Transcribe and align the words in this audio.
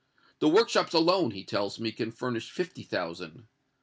The 0.39 0.49
workshops 0.49 0.95
alone, 0.95 1.29
he 1.29 1.43
tells 1.45 1.79
me, 1.79 1.91
can 1.91 2.11
furnish 2.11 2.49
fifty 2.49 2.81
thousand. 2.81 3.47